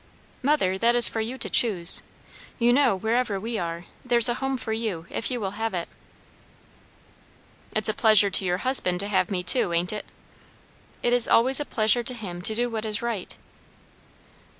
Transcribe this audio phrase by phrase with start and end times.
[0.41, 2.01] "Mother, that is for you to choose.
[2.57, 5.75] You know, where ever we are, there's a home for you if you will have
[5.75, 5.87] it."
[7.75, 10.07] "It's a pleasure to your husband to have me, too, ain't it?"
[11.03, 13.37] "It is always a pleasure to him to do what is right."